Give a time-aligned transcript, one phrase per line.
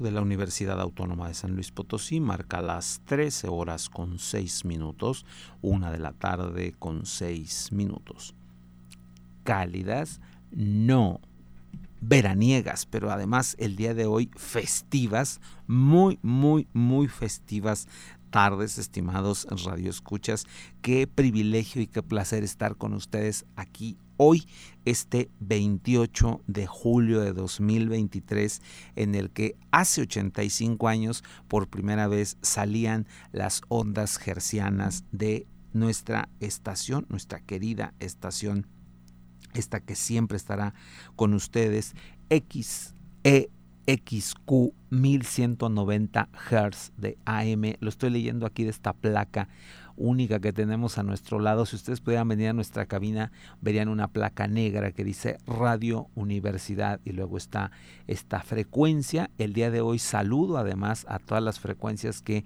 [0.00, 5.26] De la Universidad Autónoma de San Luis Potosí marca las 13 horas con 6 minutos,
[5.60, 8.34] una de la tarde con 6 minutos.
[9.44, 10.20] Cálidas,
[10.50, 11.20] no
[12.00, 17.86] veraniegas, pero además el día de hoy festivas, muy, muy, muy festivas
[18.30, 20.46] tardes, estimados radioescuchas.
[20.82, 24.46] Qué privilegio y qué placer estar con ustedes aquí hoy,
[24.84, 28.60] este 28 de julio de 2023,
[28.96, 36.28] en el que hace 85 años por primera vez salían las ondas gercianas de nuestra
[36.40, 38.66] estación, nuestra querida estación,
[39.54, 40.74] esta que siempre estará
[41.16, 41.94] con ustedes,
[42.28, 43.50] XE
[43.90, 47.74] XQ 1190 Hz de AM.
[47.80, 49.48] Lo estoy leyendo aquí de esta placa
[49.96, 51.66] única que tenemos a nuestro lado.
[51.66, 57.00] Si ustedes pudieran venir a nuestra cabina, verían una placa negra que dice Radio Universidad
[57.04, 57.72] y luego está
[58.06, 59.30] esta frecuencia.
[59.38, 62.44] El día de hoy saludo además a todas las frecuencias que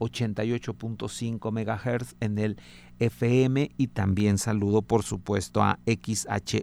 [0.00, 2.56] 88.5 MHz en el
[3.06, 6.62] FM y también saludo por supuesto a XHUASM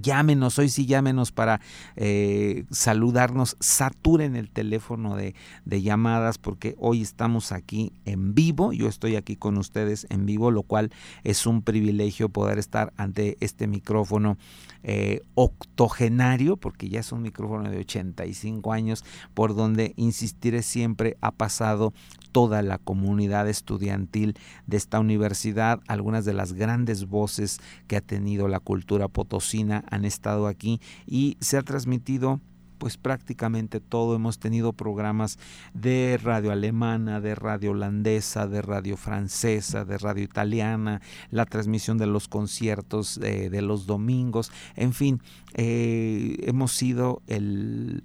[0.01, 1.61] Llámenos, hoy sí llámenos para
[1.95, 5.33] eh, saludarnos, saturen el teléfono de,
[5.65, 10.63] llamadas porque hoy estamos aquí en vivo, yo estoy aquí con ustedes en vivo, lo
[10.63, 10.91] cual
[11.23, 14.37] es un privilegio poder estar ante este micrófono
[14.83, 21.31] eh, octogenario, porque ya es un micrófono de 85 años, por donde, insistiré siempre, ha
[21.31, 21.93] pasado
[22.35, 24.37] toda la comunidad estudiantil
[24.67, 30.03] de esta universidad, algunas de las grandes voces que ha tenido la cultura potosina han
[30.03, 32.41] estado aquí y se ha transmitido
[32.77, 34.17] pues prácticamente todo.
[34.17, 35.39] Hemos tenido programas
[35.73, 42.07] de radio alemana, de radio holandesa, de radio francesa, de radio italiana, la transmisión de
[42.07, 45.21] los conciertos eh, de los domingos, en fin,
[45.53, 48.03] eh, hemos sido el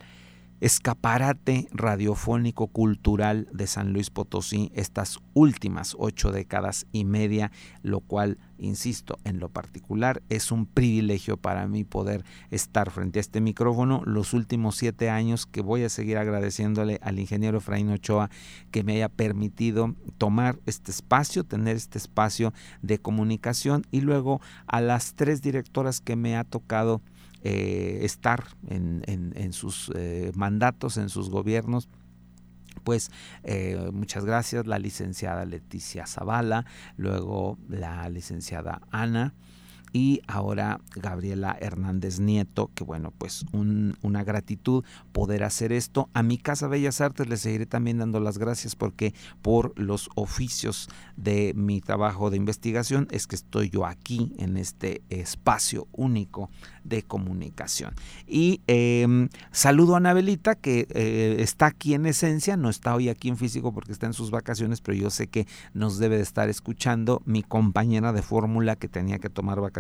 [0.61, 7.50] escaparate radiofónico cultural de San Luis Potosí estas últimas ocho décadas y media,
[7.83, 13.21] lo cual, insisto, en lo particular es un privilegio para mí poder estar frente a
[13.21, 18.31] este micrófono los últimos siete años que voy a seguir agradeciéndole al ingeniero Efraín Ochoa
[18.71, 22.52] que me haya permitido tomar este espacio, tener este espacio
[22.83, 27.00] de comunicación y luego a las tres directoras que me ha tocado
[27.42, 31.88] eh, estar en, sus eh, mandatos, en sus gobiernos.
[32.85, 33.11] Pues
[33.44, 36.64] eh, muchas gracias, la licenciada Leticia Zavala,
[36.97, 39.35] luego la licenciada Ana,
[39.92, 46.09] y ahora Gabriela Hernández Nieto, que bueno, pues una gratitud poder hacer esto.
[46.14, 50.88] A mi Casa Bellas Artes les seguiré también dando las gracias porque por los oficios
[51.16, 56.50] de mi trabajo de investigación es que estoy yo aquí en este espacio único
[56.85, 57.94] de comunicación.
[58.26, 63.28] Y em, saludo a Anabelita que eh, está aquí en esencia, no está hoy aquí
[63.28, 66.49] en físico porque está en sus vacaciones, pero yo sé que nos debe de estar
[66.49, 69.79] escuchando mi compañera de fórmula que tenía que tomar vacaciones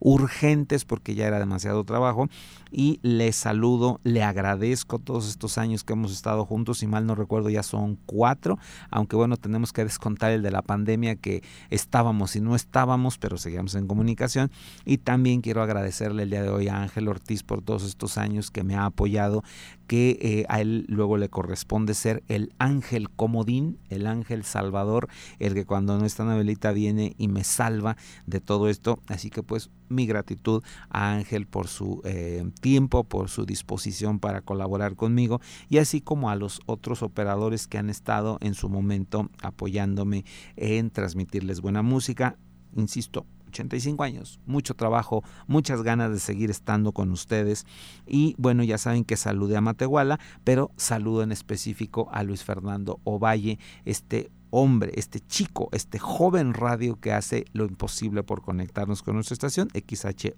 [0.00, 2.28] urgentes porque ya era demasiado trabajo.
[2.72, 7.16] Y le saludo, le agradezco todos estos años que hemos estado juntos, si mal no
[7.16, 8.58] recuerdo ya son cuatro,
[8.90, 13.38] aunque bueno, tenemos que descontar el de la pandemia que estábamos y no estábamos, pero
[13.38, 14.52] seguíamos en comunicación.
[14.84, 18.50] Y también quiero agradecerle el día de hoy a Ángel Ortiz por todos estos años
[18.50, 19.42] que me ha apoyado,
[19.86, 25.08] que eh, a él luego le corresponde ser el ángel comodín, el ángel salvador,
[25.40, 29.00] el que cuando no está Anabelita viene y me salva de todo esto.
[29.08, 34.42] Así que pues mi gratitud a Ángel por su eh, tiempo, por su disposición para
[34.42, 39.30] colaborar conmigo y así como a los otros operadores que han estado en su momento
[39.42, 40.24] apoyándome
[40.56, 42.36] en transmitirles buena música.
[42.76, 47.66] Insisto, 85 años, mucho trabajo, muchas ganas de seguir estando con ustedes.
[48.06, 53.00] Y bueno, ya saben que saludé a Matehuala, pero saludo en específico a Luis Fernando
[53.04, 59.14] Ovalle, este hombre, este chico, este joven radio que hace lo imposible por conectarnos con
[59.14, 60.32] nuestra estación, XHUASMFM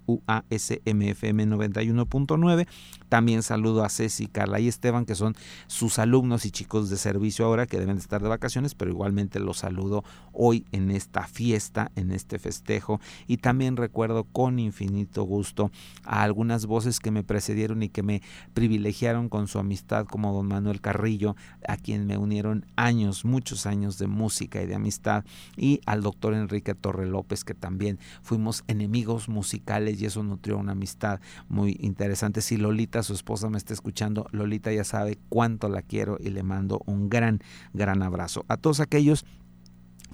[1.47, 2.67] 91.9.
[3.09, 5.35] También saludo a Ceci, Carla y Esteban, que son
[5.67, 9.57] sus alumnos y chicos de servicio ahora, que deben estar de vacaciones, pero igualmente los
[9.57, 12.99] saludo hoy en esta fiesta, en este festejo.
[13.27, 15.71] Y también recuerdo con infinito gusto
[16.03, 18.21] a algunas voces que me precedieron y que me
[18.53, 21.35] privilegiaron con su amistad, como don Manuel Carrillo,
[21.67, 25.23] a quien me unieron años, muchos años de de música y de amistad,
[25.55, 30.73] y al doctor Enrique Torre López, que también fuimos enemigos musicales y eso nutrió una
[30.73, 32.41] amistad muy interesante.
[32.41, 36.43] Si Lolita, su esposa, me está escuchando, Lolita ya sabe cuánto la quiero y le
[36.43, 37.39] mando un gran,
[37.73, 38.45] gran abrazo.
[38.47, 39.25] A todos aquellos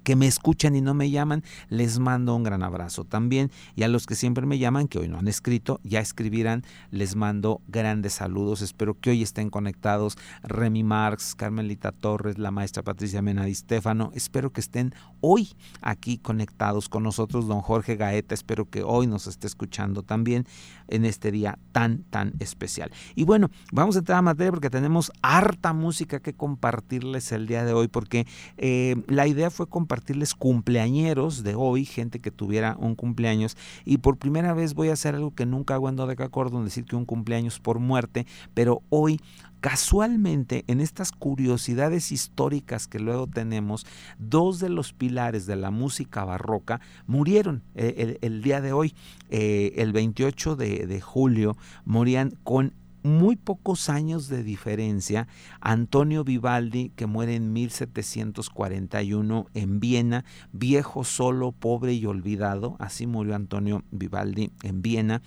[0.09, 3.51] que me escuchan y no me llaman, les mando un gran abrazo también.
[3.75, 7.15] Y a los que siempre me llaman, que hoy no han escrito, ya escribirán, les
[7.15, 8.63] mando grandes saludos.
[8.63, 14.09] Espero que hoy estén conectados Remy Marx, Carmelita Torres, la maestra Patricia Mena y Stefano.
[14.15, 15.49] Espero que estén hoy
[15.79, 17.47] aquí conectados con nosotros.
[17.47, 20.47] Don Jorge Gaeta, espero que hoy nos esté escuchando también
[20.87, 22.89] en este día tan, tan especial.
[23.13, 27.63] Y bueno, vamos a entrar a materia porque tenemos harta música que compartirles el día
[27.63, 28.25] de hoy, porque
[28.57, 33.57] eh, la idea fue compartir compartirles cumpleañeros de hoy, gente que tuviera un cumpleaños.
[33.83, 36.85] Y por primera vez voy a hacer algo que nunca hago en Dodeca Cordon, decir
[36.85, 39.19] que un cumpleaños por muerte, pero hoy
[39.59, 43.85] casualmente en estas curiosidades históricas que luego tenemos,
[44.17, 48.95] dos de los pilares de la música barroca murieron eh, el, día de hoy,
[49.29, 52.71] eh, el 28 de, de julio, morían con
[53.03, 55.27] muy pocos años de diferencia,
[55.61, 63.35] Antonio Vivaldi, que muere en 1741 en Viena, viejo, solo, pobre y olvidado, así murió
[63.35, 65.21] Antonio Vivaldi en Viena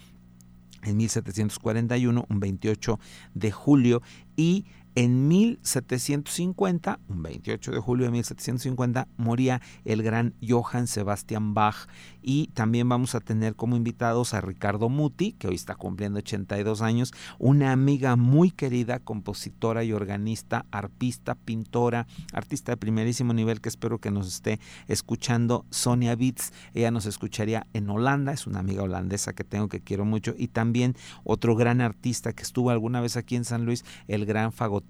[0.83, 2.99] en 1741, un 28
[3.35, 4.03] de julio,
[4.37, 11.89] y en 1750, un 28 de julio de 1750, moría el gran Johann Sebastian Bach.
[12.21, 16.83] Y también vamos a tener como invitados a Ricardo Muti, que hoy está cumpliendo 82
[16.83, 23.69] años, una amiga muy querida, compositora y organista, arpista, pintora, artista de primerísimo nivel que
[23.69, 28.83] espero que nos esté escuchando, Sonia Bitz, ella nos escucharía en Holanda, es una amiga
[28.83, 30.35] holandesa que tengo que quiero mucho.
[30.37, 30.95] Y también
[31.25, 34.82] otro gran artista que estuvo alguna vez aquí en San Luis, el gran Fagot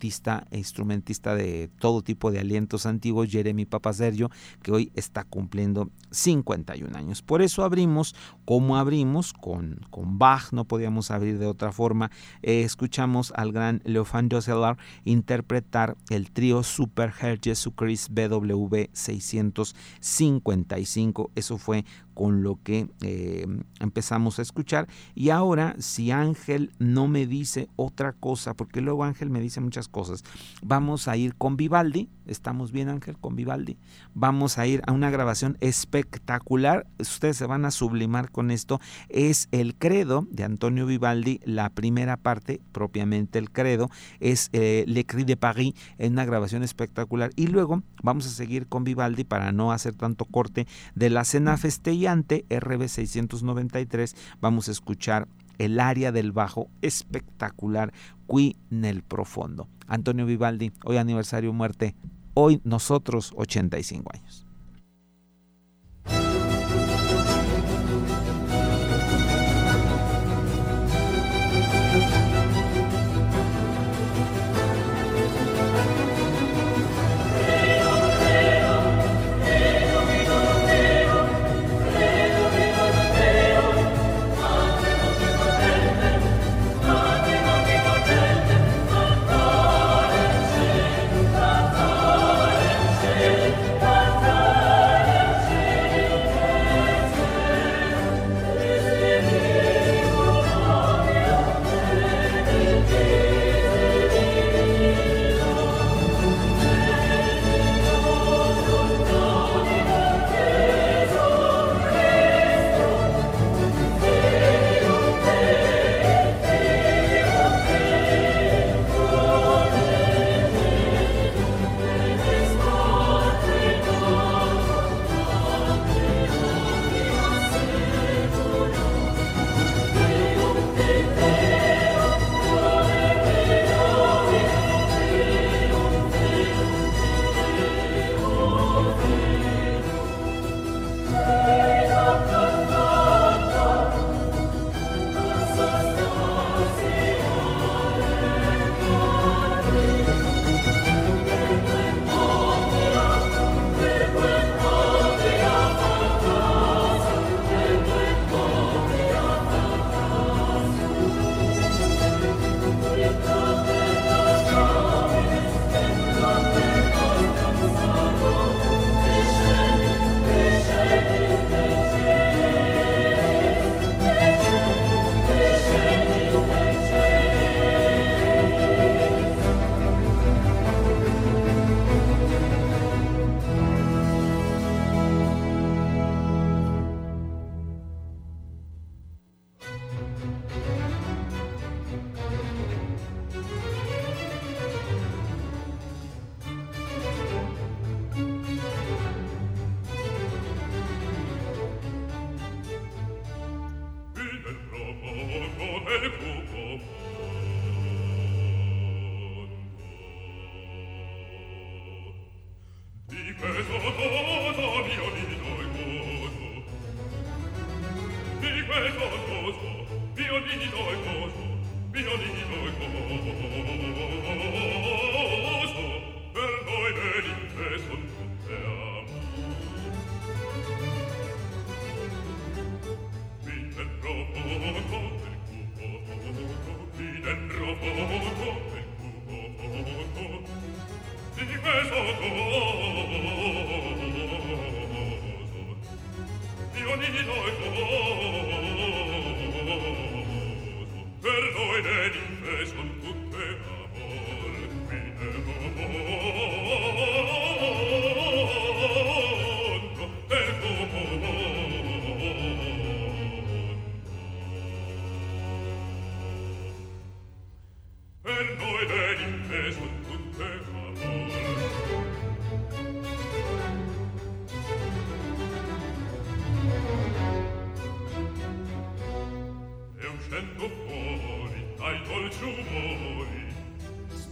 [0.50, 4.30] e instrumentista de todo tipo de alientos antiguos, Jeremy Papasergio,
[4.62, 7.22] que hoy está cumpliendo 51 años.
[7.22, 12.10] Por eso abrimos, como abrimos, con, con Bach, no podíamos abrir de otra forma,
[12.42, 17.40] eh, escuchamos al gran Leofan Joselar interpretar el trío Super Herr
[17.74, 21.32] Chris BW 655.
[21.34, 21.84] Eso fue
[22.14, 23.46] con lo que eh,
[23.80, 24.88] empezamos a escuchar.
[25.14, 29.88] Y ahora, si Ángel no me dice otra cosa, porque luego Ángel me dice muchas
[29.88, 30.24] cosas,
[30.62, 32.08] vamos a ir con Vivaldi.
[32.32, 33.76] ¿Estamos bien, Ángel, con Vivaldi?
[34.14, 36.86] Vamos a ir a una grabación espectacular.
[36.98, 38.80] Ustedes se van a sublimar con esto.
[39.08, 45.04] Es el credo de Antonio Vivaldi, la primera parte, propiamente el credo, es eh, Le
[45.04, 47.30] Cri de Paris, en una grabación espectacular.
[47.36, 51.56] Y luego vamos a seguir con Vivaldi para no hacer tanto corte de la cena
[51.56, 57.92] festejada RB 693 vamos a escuchar el área del bajo espectacular
[58.26, 59.68] Qui nel profondo.
[59.86, 61.94] Antonio Vivaldi, hoy aniversario muerte,
[62.34, 64.41] hoy nosotros 85 años.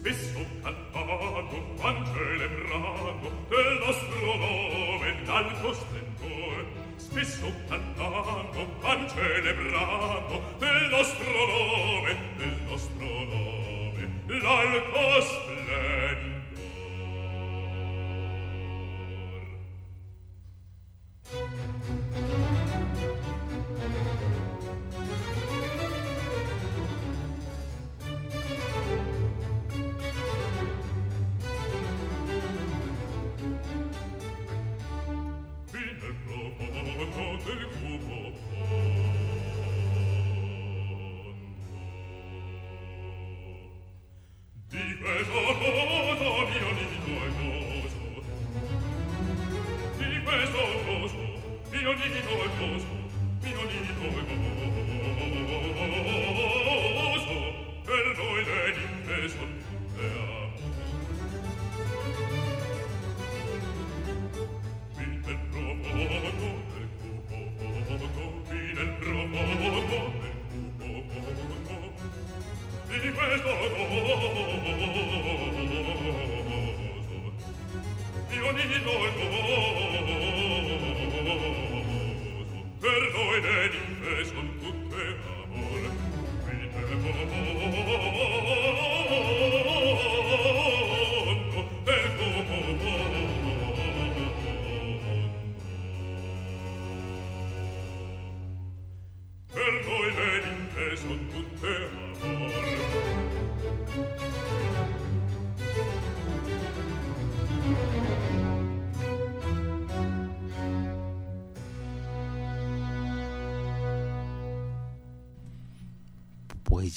[0.02, 1.00] bis cum tanto,
[1.50, 5.69] cum quanto l'embrago, del nostro nome d'alto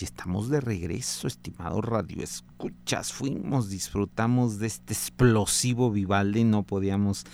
[0.01, 3.13] estamos de regreso, estimado Radio Escuchas.
[3.13, 7.25] Fuimos, disfrutamos de este explosivo Vivaldi, no podíamos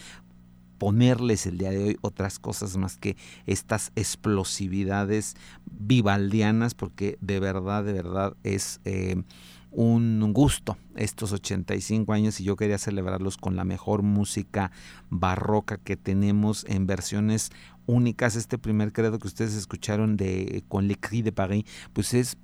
[0.78, 7.84] ponerles el día de hoy otras cosas más que estas explosividades vivaldianas, porque de verdad,
[7.84, 9.24] de verdad es eh,
[9.72, 14.72] un gusto estos 85 años y yo quería celebrarlos con la mejor música
[15.10, 17.52] barroca que tenemos en versiones
[17.86, 18.36] únicas.
[18.36, 22.38] Este primer credo que ustedes escucharon de con Le Cri de Paris, pues es,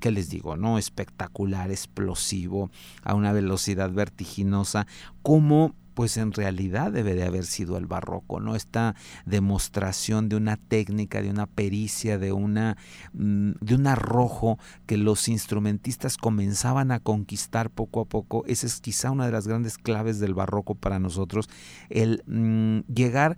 [0.00, 0.56] ¿qué les digo?
[0.56, 2.70] no Espectacular, explosivo,
[3.02, 4.86] a una velocidad vertiginosa,
[5.22, 8.56] como pues en realidad debe de haber sido el barroco, ¿no?
[8.56, 8.94] Esta
[9.26, 12.78] demostración de una técnica, de una pericia, de una
[13.12, 18.46] mm, de un arrojo que los instrumentistas comenzaban a conquistar poco a poco.
[18.46, 21.50] Esa es quizá una de las grandes claves del barroco para nosotros,
[21.90, 23.36] el mm, llegar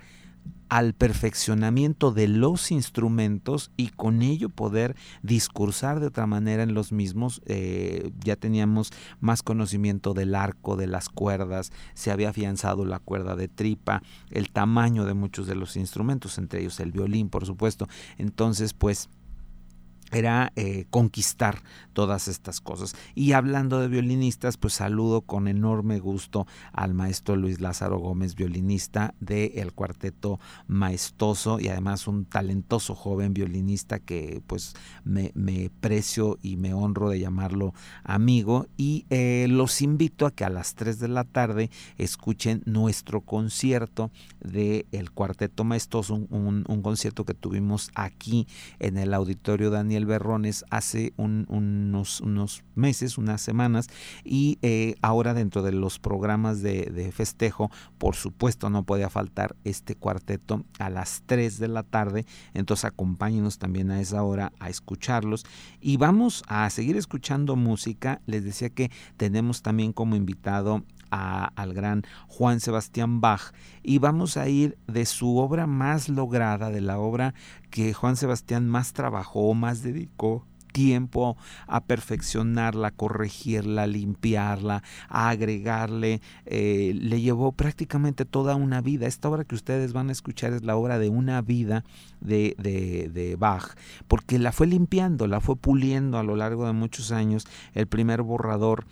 [0.72, 6.92] al perfeccionamiento de los instrumentos y con ello poder discursar de otra manera en los
[6.92, 7.42] mismos.
[7.44, 13.36] Eh, ya teníamos más conocimiento del arco, de las cuerdas, se había afianzado la cuerda
[13.36, 17.86] de tripa, el tamaño de muchos de los instrumentos, entre ellos el violín, por supuesto.
[18.16, 19.10] Entonces, pues
[20.12, 22.94] era eh, conquistar todas estas cosas.
[23.14, 29.14] Y hablando de violinistas, pues saludo con enorme gusto al maestro Luis Lázaro Gómez, violinista
[29.20, 35.32] del el cuarteto maestoso y además un talentoso joven violinista que pues me,
[35.80, 38.66] precio y me honro de llamarlo amigo.
[38.76, 44.10] Y eh, los invito a que a las 3 de la tarde escuchen nuestro concierto
[44.40, 48.46] del el cuarteto maestoso, un concierto que tuvimos aquí
[48.78, 53.88] en el auditorio Daniel Berrones hace unos, meses, unas semanas,
[54.24, 59.94] y eh, ahora dentro de los programas de, festejo, por supuesto no podía faltar este
[59.94, 65.44] cuarteto a las 3 de la tarde, entonces acompáñenos también a esa hora a escucharlos.
[65.80, 72.02] Y vamos a seguir escuchando música, les decía que tenemos también como invitado al gran
[72.26, 77.34] Juan Sebastián Bach y vamos a ir de su obra más lograda, de la obra
[77.70, 86.20] que Juan Sebastián más trabajó, más dedicó tiempo a perfeccionarla, corregirla, limpiarla, a agregarle.
[86.46, 89.06] Eh, le llevó prácticamente toda una vida.
[89.06, 91.84] Esta obra que ustedes van a escuchar es la obra de una vida
[92.20, 93.76] de, de, de, Bach,
[94.08, 97.46] porque la fue limpiando, la fue puliendo a lo largo de muchos años.
[97.74, 98.86] El primer borrador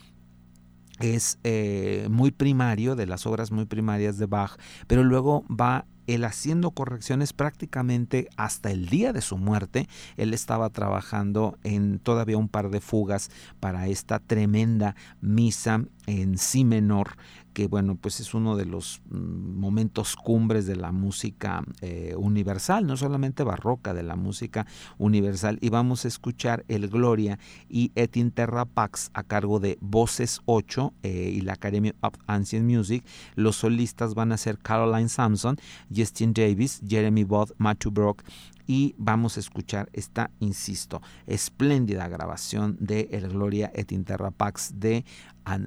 [1.01, 6.25] es eh, muy primario, de las obras muy primarias de Bach, pero luego va él
[6.25, 9.89] haciendo correcciones prácticamente hasta el día de su muerte.
[10.17, 16.65] Él estaba trabajando en todavía un par de fugas para esta tremenda misa en si
[16.65, 17.17] menor
[17.61, 22.87] que bueno, pues es uno de los mm, momentos cumbres de la música eh, universal,
[22.87, 25.59] no solamente barroca, de la música universal.
[25.61, 30.95] Y vamos a escuchar el Gloria y Et Interra Pax a cargo de Voces 8
[31.03, 33.05] eh, y la Academy of Ancient Music.
[33.35, 35.59] Los solistas van a ser Caroline Sampson,
[35.95, 38.23] Justin Davis, Jeremy Bodd, Matthew Brock
[38.71, 45.05] y vamos a escuchar esta, insisto, espléndida grabación de El Gloria et Interra Pax de,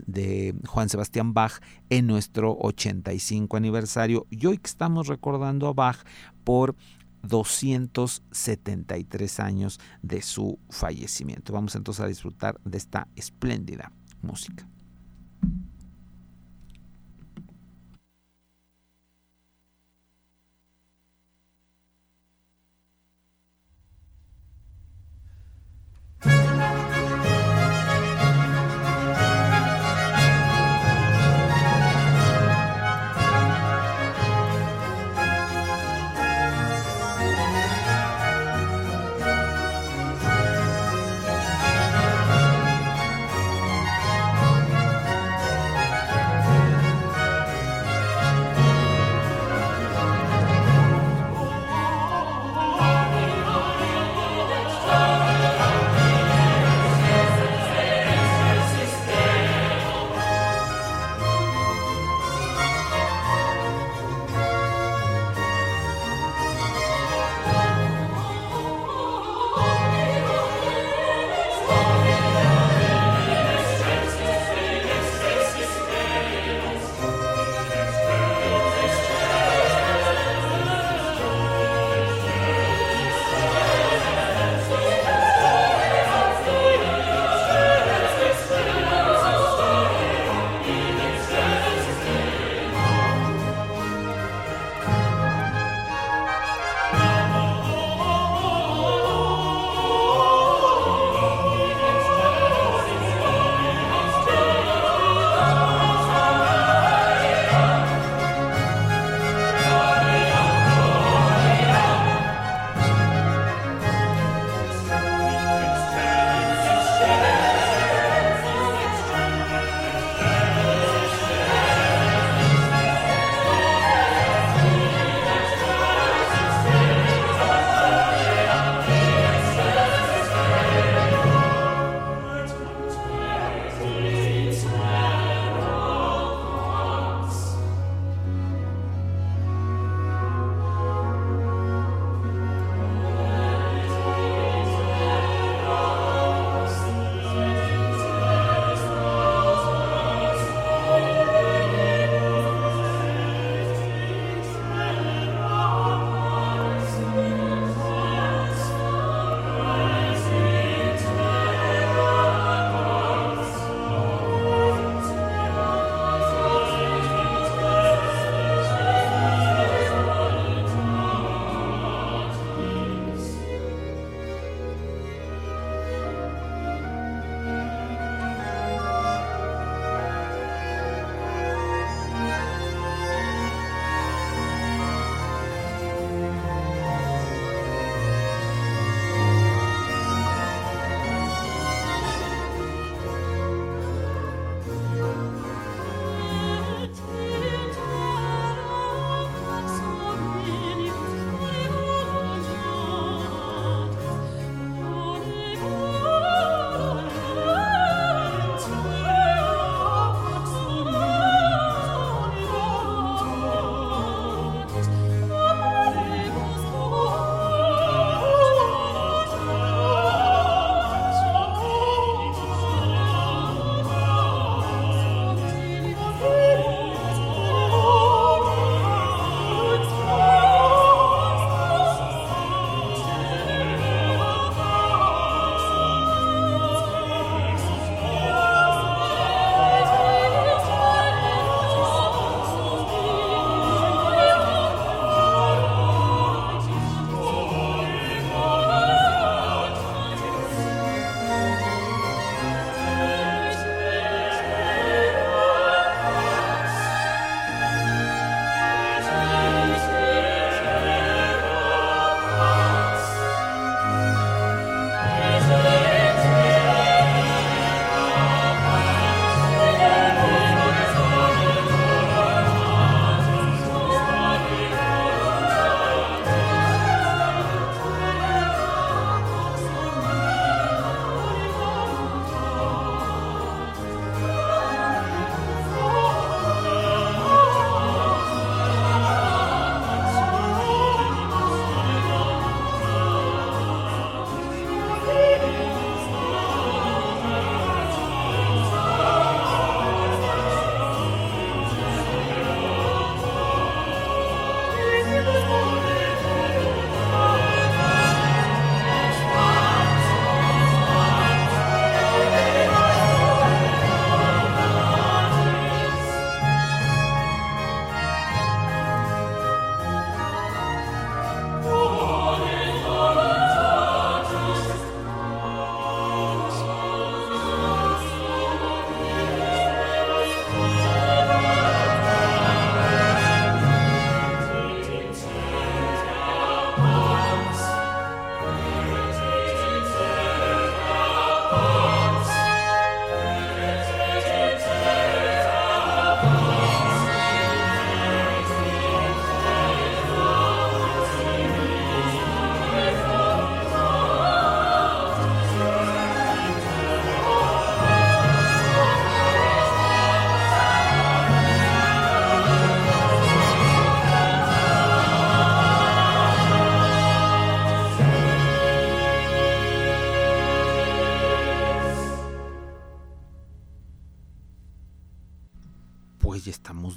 [0.07, 4.25] de Juan Sebastián Bach en nuestro 85 aniversario.
[4.29, 5.97] Y hoy estamos recordando a Bach
[6.45, 6.77] por
[7.23, 11.51] 273 años de su fallecimiento.
[11.51, 14.65] Vamos entonces a disfrutar de esta espléndida música.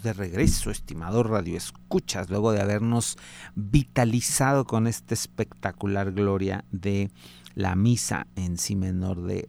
[0.07, 3.19] De regreso, estimado Radio Escuchas, luego de habernos
[3.57, 7.11] vitalizado con esta espectacular gloria de
[7.57, 9.49] la misa en si menor de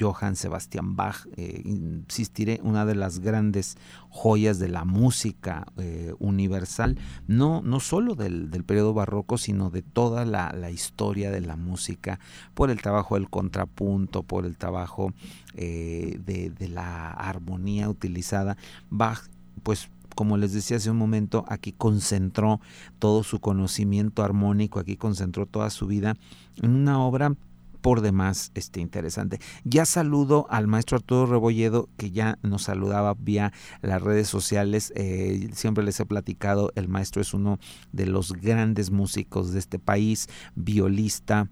[0.00, 3.76] Johann Sebastian Bach, eh, insistiré, una de las grandes
[4.08, 10.24] joyas de la música eh, universal, no, no solo del, periodo barroco, sino de toda
[10.24, 12.20] la, historia de la música,
[12.54, 15.12] por el trabajo del contrapunto, por el trabajo
[15.54, 18.56] eh, de, de la armonía utilizada.
[18.88, 19.28] Bach,
[19.62, 22.60] pues como les decía hace un momento, aquí concentró
[22.98, 26.14] todo su conocimiento armónico, aquí concentró toda su vida
[26.60, 27.34] en una obra
[27.80, 29.40] por demás este, interesante.
[29.64, 34.92] Ya saludo al maestro Arturo Rebolledo, que ya nos saludaba vía las redes sociales.
[34.96, 37.58] Eh, siempre les he platicado, el maestro es uno
[37.92, 41.48] de los grandes músicos de este país, violista,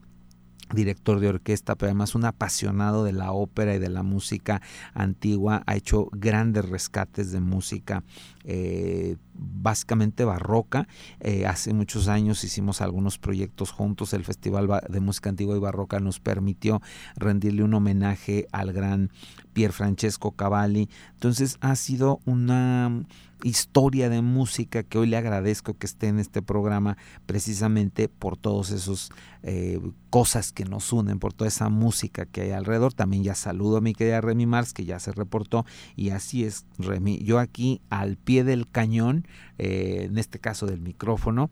[0.74, 4.60] director de orquesta, pero además un apasionado de la ópera y de la música
[4.94, 8.02] antigua, ha hecho grandes rescates de música
[8.44, 10.88] eh, básicamente barroca.
[11.20, 16.00] Eh, hace muchos años hicimos algunos proyectos juntos, el Festival de Música Antigua y Barroca
[16.00, 16.80] nos permitió
[17.16, 19.10] rendirle un homenaje al gran
[19.52, 20.88] Pier Francesco Cavalli.
[21.14, 23.04] Entonces ha sido una
[23.42, 26.96] historia de música que hoy le agradezco que esté en este programa
[27.26, 29.10] precisamente por todos esos
[29.42, 32.94] eh, cosas que nos unen, por toda esa música que hay alrededor.
[32.94, 35.64] También ya saludo a mi querida Remy Mars que ya se reportó
[35.96, 37.18] y así es Remy.
[37.18, 39.26] Yo aquí al pie del cañón,
[39.58, 41.50] eh, en este caso del micrófono,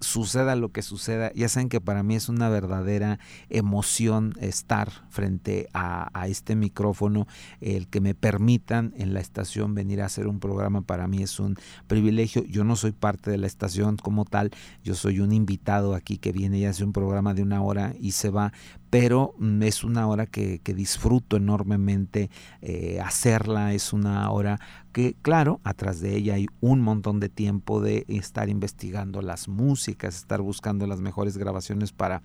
[0.00, 5.68] suceda lo que suceda, ya saben que para mí es una verdadera emoción estar frente
[5.74, 7.26] a, este micrófono,
[7.60, 11.40] el que me permitan en la estación venir a hacer un programa para mí es
[11.40, 12.44] un privilegio.
[12.44, 14.50] Yo no soy parte de la estación como tal,
[14.84, 18.12] yo soy un invitado aquí que viene y hace un programa de una hora y
[18.12, 18.52] se va,
[18.90, 22.30] pero mm, es una hora que, disfruto enormemente
[22.62, 24.60] eh, hacerla, es una hora
[24.92, 30.16] que claro, atrás de ella hay un montón de tiempo de estar investigando las músicas,
[30.16, 32.22] estar buscando las mejores grabaciones para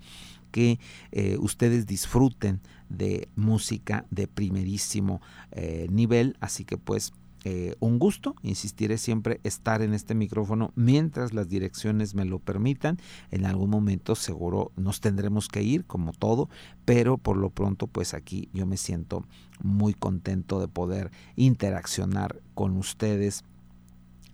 [0.50, 0.78] que
[1.12, 5.20] eh, ustedes disfruten de música de primerísimo
[5.52, 7.12] eh, nivel, así que pues
[7.48, 12.98] eh, un gusto, insistiré siempre estar en este micrófono mientras las direcciones me lo permitan.
[13.30, 16.48] En algún momento seguro nos tendremos que ir, como todo,
[16.84, 19.24] pero por lo pronto pues aquí yo me siento
[19.62, 23.44] muy contento de poder interaccionar con ustedes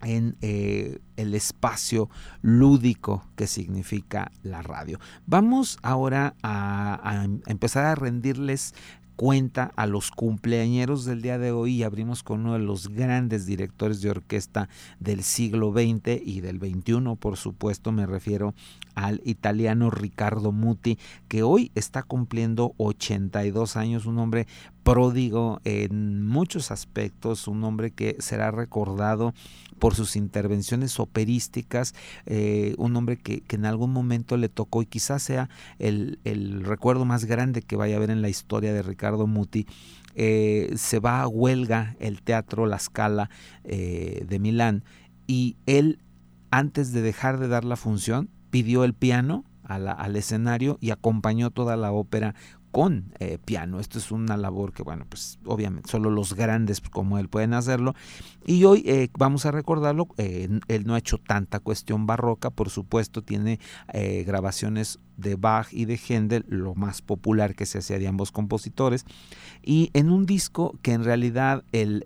[0.00, 2.08] en eh, el espacio
[2.40, 4.98] lúdico que significa la radio.
[5.26, 8.74] Vamos ahora a empezar a rendirles
[9.16, 13.46] cuenta a los cumpleañeros del día de hoy y abrimos con uno de los grandes
[13.46, 14.68] directores de orquesta
[15.00, 18.54] del siglo XX y del XXI, por supuesto, me refiero
[18.94, 24.46] al italiano Riccardo Muti, que hoy está cumpliendo 82 años, un hombre
[24.82, 29.32] pródigo en muchos aspectos, un hombre que será recordado
[29.78, 31.94] por sus intervenciones operísticas,
[32.26, 36.18] eh, un hombre que, en algún momento le tocó y quizás sea el,
[36.64, 39.66] recuerdo más grande que vaya a haber en la historia de Ricardo Muti.
[40.14, 43.30] Eh, se va a huelga el teatro La Scala
[43.64, 44.84] eh, de Milán
[45.26, 45.98] y él
[46.50, 51.74] antes de dejar de dar la función pidió el piano al escenario y acompañó toda
[51.78, 52.34] la ópera
[52.72, 53.78] con eh, piano.
[53.78, 57.94] Esto es una labor que, bueno, pues obviamente solo los grandes como él pueden hacerlo.
[58.44, 62.70] Y hoy eh, vamos a recordarlo, eh, él no ha hecho tanta cuestión barroca, por
[62.70, 63.60] supuesto, tiene
[64.24, 69.04] grabaciones de Bach y de Händel, lo más popular que se hacía de ambos compositores,
[69.62, 72.02] y en un disco que en realidad el,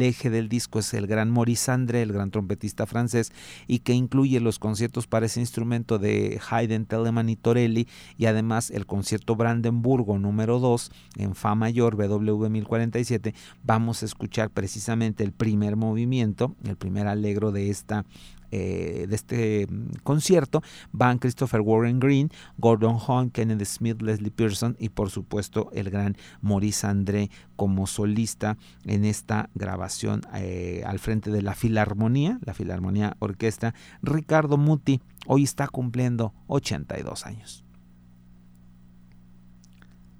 [0.00, 3.32] eje del disco es el gran Maurice André, el gran trompetista francés,
[3.66, 8.70] y que incluye los conciertos para ese instrumento de Haydn, Telemann y Torelli, y además
[8.70, 15.32] el concierto Brandenburgo número 2 en Fa mayor, BW 1047, vamos a escuchar precisamente el
[15.32, 18.04] primer movimiento, el primer alegro de esta
[18.52, 24.76] eh, de este mm, concierto van Christopher Warren Green, Gordon Hahn, Kennedy Smith, Leslie Pearson
[24.80, 31.30] y por supuesto el gran Maurice André como solista en esta grabación eh, al frente
[31.30, 33.74] de la Filarmonía, la Filarmonía Orquesta.
[34.02, 37.64] Ricardo Muti hoy está cumpliendo 82 años.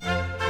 [0.01, 0.50] Thank you.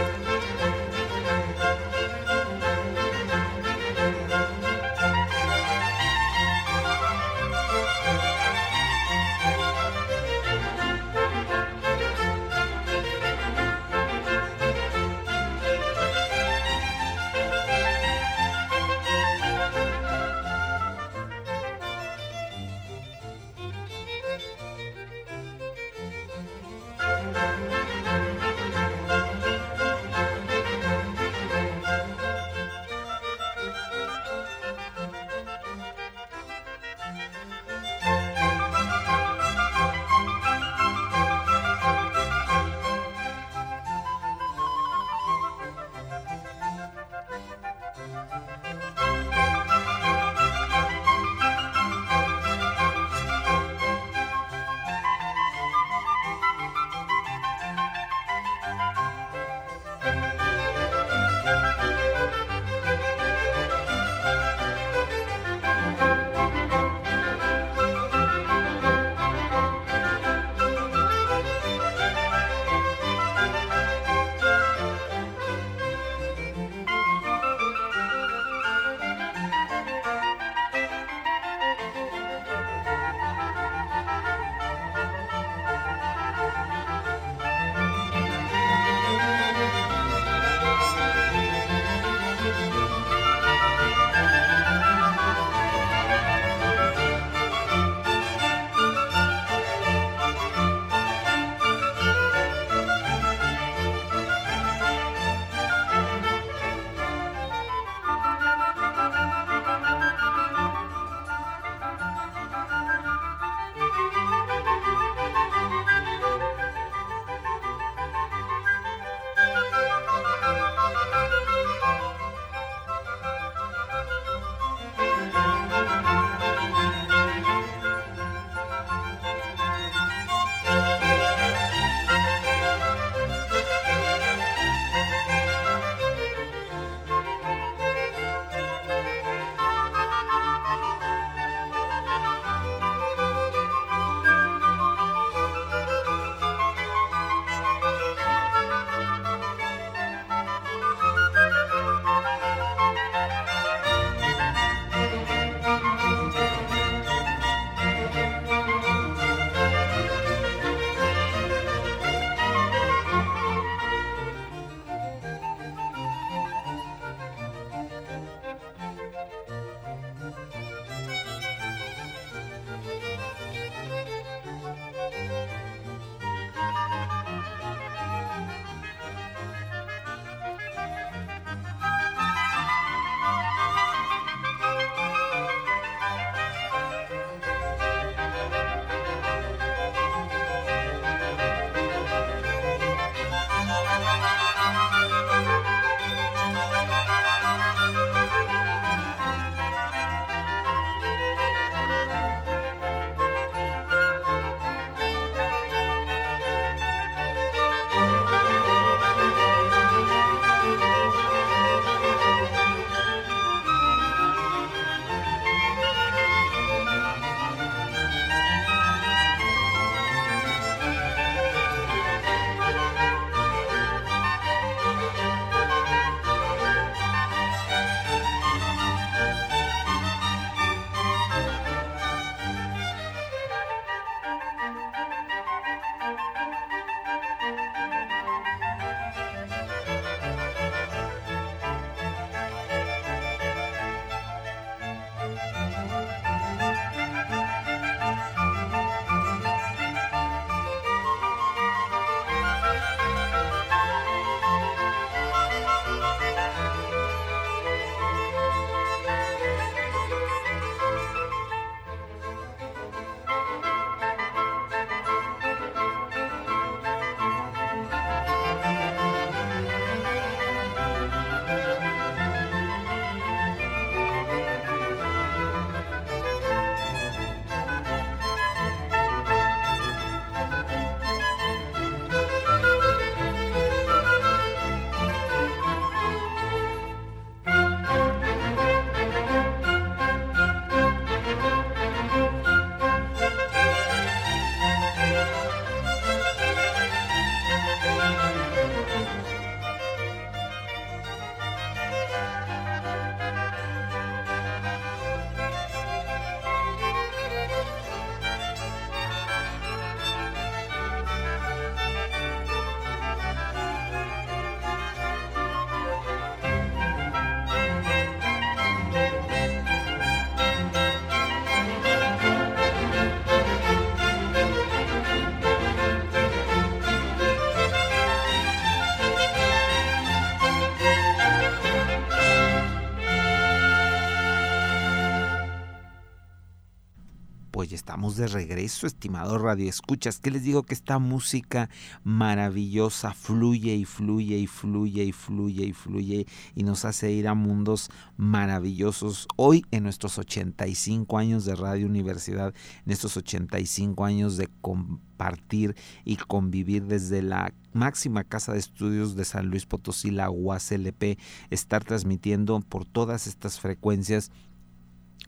[337.91, 340.21] Estamos de regreso, estimado Radio Escuchas.
[340.21, 341.69] que les digo que esta música
[342.05, 347.35] maravillosa fluye y fluye y fluye y fluye y fluye y nos hace ir a
[347.35, 349.27] mundos maravillosos?
[349.35, 352.55] Hoy en nuestros 85 años de Radio Universidad,
[352.87, 355.75] en estos 85 años de compartir
[356.05, 361.19] y convivir desde la máxima casa de estudios de San Luis Potosí, la UACLP,
[361.51, 364.31] estar transmitiendo por todas estas frecuencias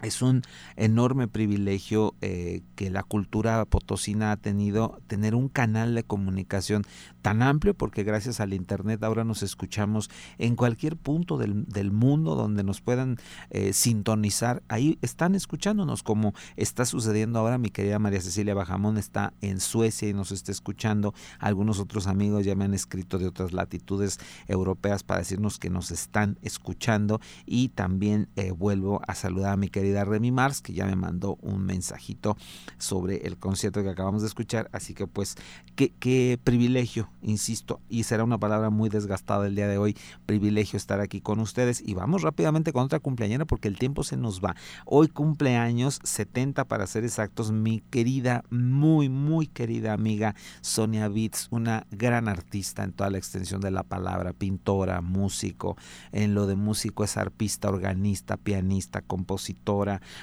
[0.03, 0.43] es un
[0.77, 6.85] enorme privilegio eh, que la cultura potosina ha tenido, tener un canal de comunicación
[7.23, 12.65] tan amplio, porque gracias al Internet ahora nos escuchamos en cualquier punto del, mundo donde
[12.65, 13.17] nos puedan
[13.51, 14.63] eh, sintonizar.
[14.69, 17.59] Ahí están escuchándonos, como está sucediendo ahora.
[17.59, 21.15] Mi querida María Cecilia Bajamón está en Suecia y nos está escuchando.
[21.39, 24.19] Algunos otros amigos ya me han escrito de otras latitudes
[24.49, 27.21] europeas para decirnos que nos están escuchando.
[27.47, 31.39] Y también eh, vuelvo a saludar a mi querida Remy Mars, que ya me mandó
[31.41, 32.37] un mensajito
[32.79, 34.69] sobre el concierto que acabamos de escuchar.
[34.73, 35.37] Así que pues,
[35.77, 39.97] qué, qué privilegio, insisto, y será una palabra muy desgastada el día de hoy,
[40.27, 41.83] privilegio estar aquí con ustedes.
[41.85, 44.55] Y vamos rápidamente con otra cumpleañera porque el tiempo se nos va.
[44.85, 51.87] Hoy cumpleaños 70 para ser exactos, mi querida, muy, muy querida amiga Sonia Beats, una
[51.91, 55.77] gran artista en toda la extensión de la palabra, pintora, músico.
[56.13, 59.63] En lo de músico es arpista, organista, pianista, compositor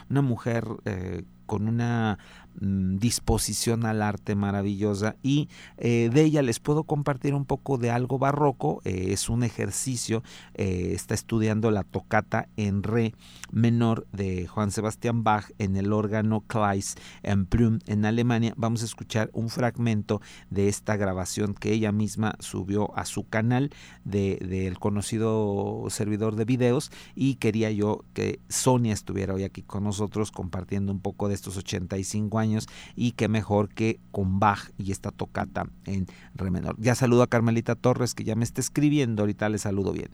[0.10, 2.20] una mujer eh, con una
[2.60, 8.20] disposición al arte maravillosa y eh, de ella les puedo compartir un poco de algo
[8.20, 10.24] barroco, eh, es un ejercicio,
[10.56, 13.14] eh, está estudiando la tocata en re
[13.52, 18.54] menor de Juan Sebastián Bach en el órgano Kleis en Plum en Alemania.
[18.58, 23.72] Vamos a escuchar un fragmento de esta grabación que ella misma subió a su canal
[24.04, 29.84] del de, conocido servidor de videos y quería yo que Sonia estuviera hoy aquí con
[29.84, 32.49] nosotros compartiendo un poco de estos 85 años
[32.96, 36.76] y qué mejor que con Bach y esta tocata en re menor.
[36.80, 40.10] Ya saludo a Carmelita Torres que ya me está escribiendo, ahorita le saludo bien.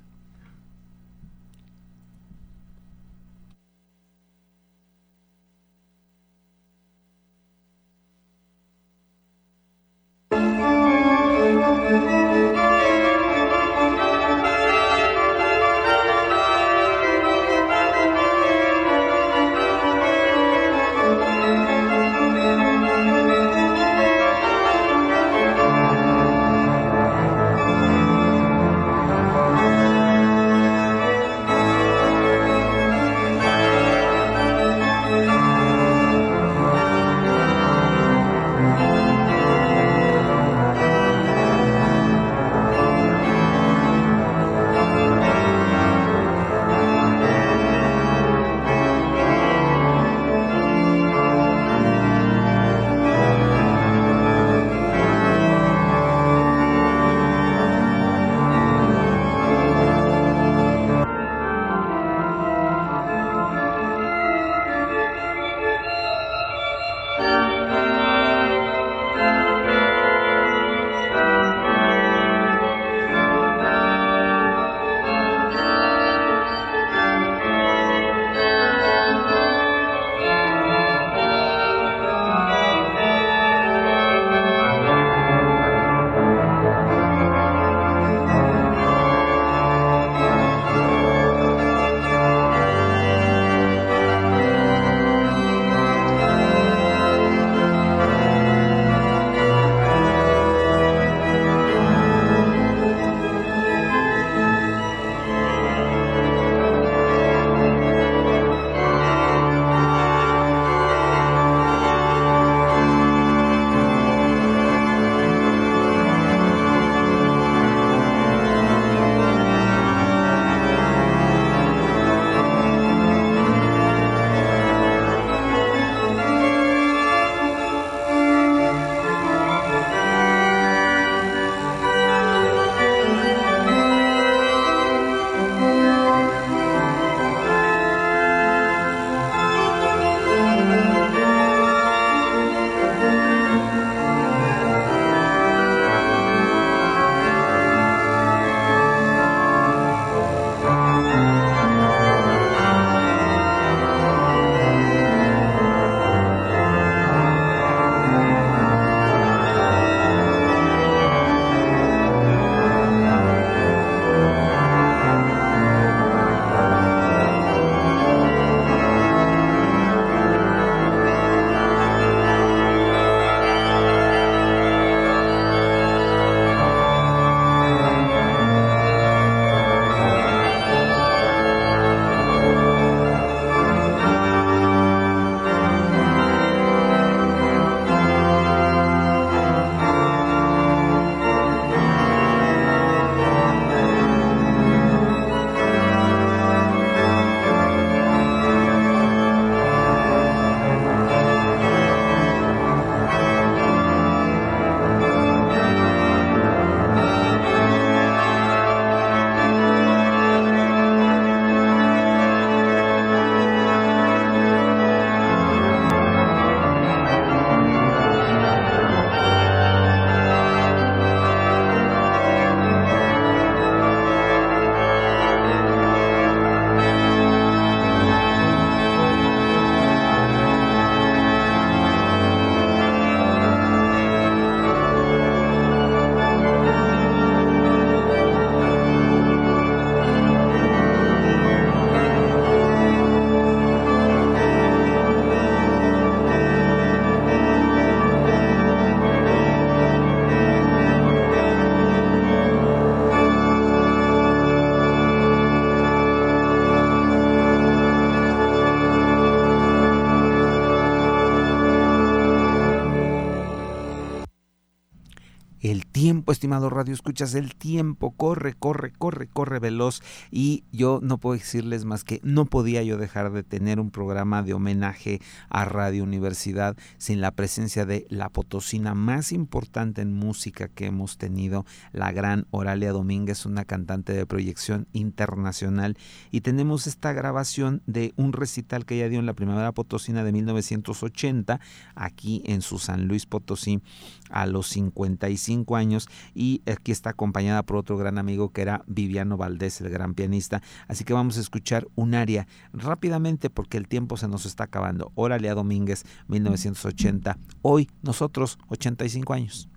[266.46, 271.86] Estimado Radio Escuchas, el tiempo corre, corre, corre, corre veloz y yo no puedo decirles
[271.86, 276.78] más que no podía yo dejar de tener un programa de homenaje a Radio Universidad
[277.00, 282.46] sin la presencia de la potosina más importante en música que hemos tenido, la gran
[282.52, 285.98] Oralia Domínguez, una cantante de proyección internacional.
[286.30, 290.32] Y tenemos esta grabación de un recital que ella dio en la Primavera Potosina de
[290.32, 291.60] 1980
[291.96, 293.82] aquí en su San Luis Potosí
[294.30, 299.38] a los 55 años y aquí está acompañada por otro gran amigo que era Viviano
[299.38, 300.62] Valdés, el gran pianista.
[300.88, 305.12] Así que vamos a escuchar un aria rápidamente porque el tiempo se nos está acabando.
[305.16, 307.38] Oralia Domínguez, 1980.
[307.62, 309.70] Hoy nosotros, 85 años.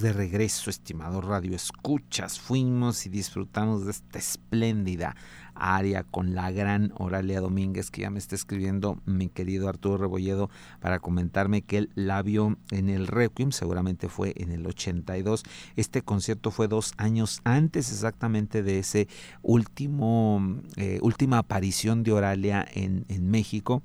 [0.00, 2.40] De regreso, estimado Radio Escuchas.
[2.40, 5.14] Fuimos y disfrutamos de esta espléndida
[5.54, 10.50] área con la gran Oralia Domínguez que ya me está escribiendo mi querido Arturo Rebolledo
[10.80, 15.42] para comentarme que él la vio en el Requiem, seguramente fue en el 82.
[15.76, 19.08] Este concierto fue dos años antes exactamente de ese
[19.42, 23.82] último, eh, última aparición de Oralia en, en México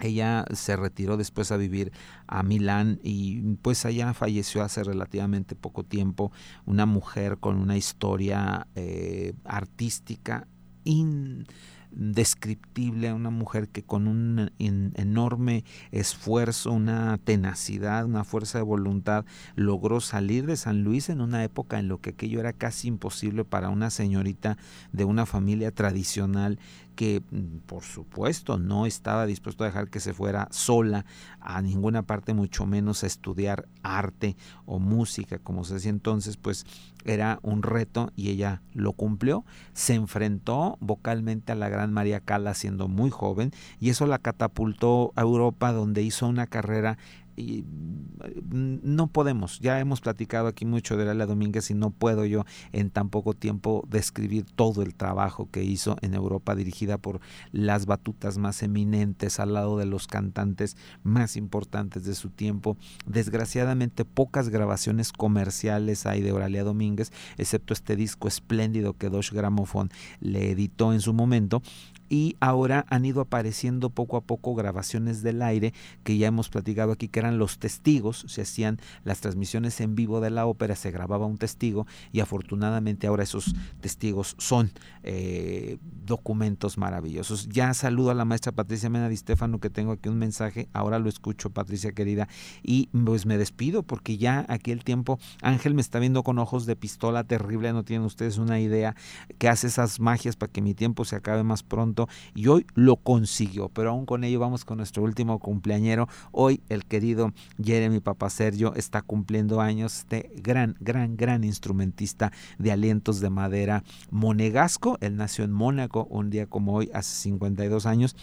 [0.00, 1.92] ella se retiró después a vivir
[2.26, 6.32] a Milán y pues allá falleció hace relativamente poco tiempo
[6.64, 10.46] una mujer con una historia eh, artística
[10.84, 19.24] indescriptible, una mujer que con un enorme esfuerzo, una tenacidad, una fuerza de voluntad
[19.56, 23.44] logró salir de San Luis en una época en lo que aquello era casi imposible
[23.44, 24.56] para una señorita
[24.92, 26.58] de una familia tradicional
[26.96, 31.04] que mm, por supuesto no estaba dispuesto a dejar que se fuera sola
[31.40, 36.66] a ninguna parte, mucho menos a estudiar arte o música, como se decía entonces, pues
[37.04, 39.44] era un reto y ella lo cumplió.
[39.74, 45.12] Se enfrentó vocalmente a la gran María Cala siendo muy joven y eso la catapultó
[45.14, 46.98] a Europa donde hizo una carrera
[47.36, 52.24] y mm, no podemos, ya hemos platicado aquí mucho de Laila Domínguez y no puedo
[52.24, 57.20] yo en tan poco tiempo describir todo el trabajo que hizo en Europa dirigida por
[57.52, 62.76] las batutas más eminentes al lado de los cantantes más importantes de su tiempo.
[63.06, 69.90] Desgraciadamente pocas grabaciones comerciales hay de Oralia Domínguez, excepto este disco espléndido que Dosh Gramophone
[70.20, 71.62] le editó en su momento
[72.08, 75.72] y ahora han ido apareciendo poco a poco grabaciones del aire
[76.04, 80.20] que ya hemos platicado aquí que eran los testigos, se hacían las transmisiones en vivo
[80.20, 84.70] de la ópera, se grababa un testigo y afortunadamente ahora esos testigos son
[85.02, 87.48] eh, documentos maravillosos.
[87.48, 90.98] Ya saludo a la maestra Patricia Mena Di Stefano que tengo aquí un mensaje, ahora
[90.98, 92.28] lo escucho Patricia querida
[92.62, 96.66] y pues me despido porque ya aquí el tiempo, Ángel me está viendo con ojos
[96.66, 98.94] de pistola terrible, no tienen ustedes una idea
[99.38, 101.95] que hace esas magias para que mi tiempo se acabe más pronto
[102.34, 103.68] y hoy lo consiguió.
[103.70, 106.08] Pero aún con ello vamos con nuestro último cumpleañero.
[106.32, 107.32] Hoy el querido
[107.62, 113.82] Jeremy Papa Sergio está cumpliendo años, este gran, gran, gran instrumentista de alientos de madera
[114.10, 114.98] monegasco.
[115.00, 118.16] Él nació en Mónaco un día como hoy, hace 52 años.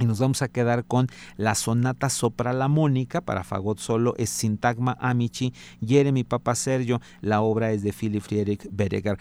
[0.00, 5.52] Y nos vamos a quedar con la sonata sopralamónica para fagot solo, es Sintagma Amici,
[5.86, 9.18] Jeremy Papa Sergio, la obra es de Philip Friedrich Bereger.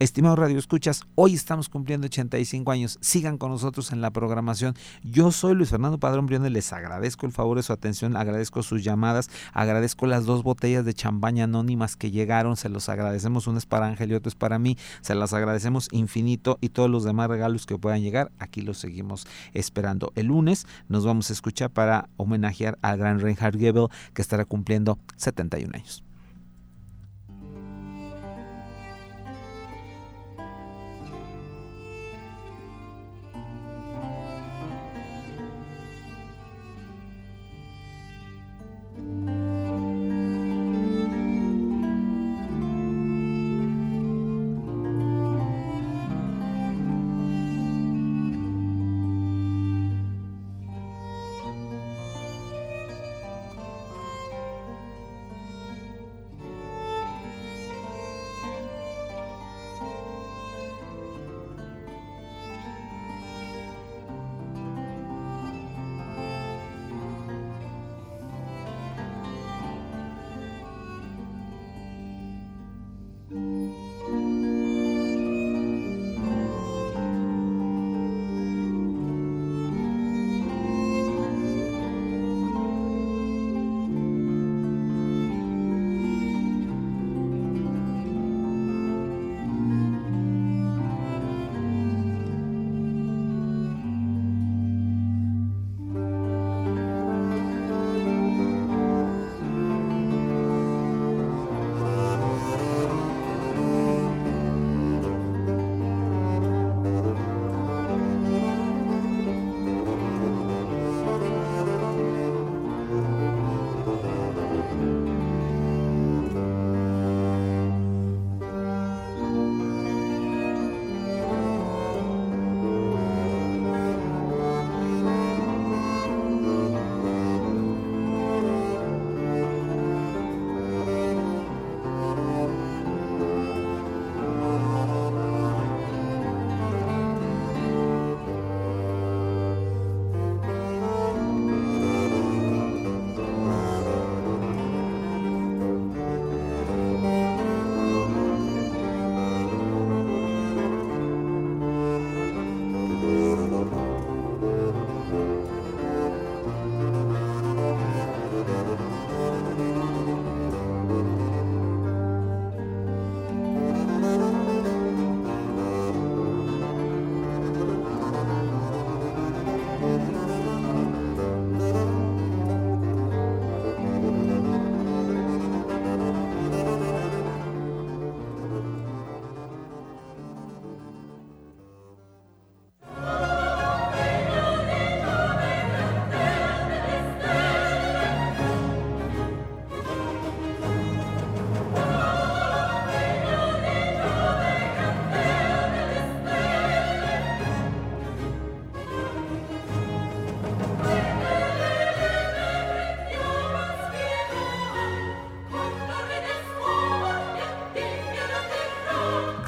[0.00, 2.96] Estimados Radio Escuchas, hoy estamos cumpliendo 85 años.
[3.02, 4.74] Sigan con nosotros en la programación.
[5.02, 6.52] Yo soy Luis Fernando Padrón Briones.
[6.52, 10.94] Les agradezco el favor de su atención, agradezco sus llamadas, agradezco las dos botellas de
[10.94, 12.56] champaña anónimas que llegaron.
[12.56, 13.46] Se los agradecemos.
[13.46, 14.78] Una es para Ángel y otra es para mí.
[15.02, 18.32] Se las agradecemos infinito y todos los demás regalos que puedan llegar.
[18.38, 20.12] Aquí los seguimos esperando.
[20.14, 24.98] El lunes nos vamos a escuchar para homenajear al gran Reinhard Gebel que estará cumpliendo
[25.16, 26.09] 71 años.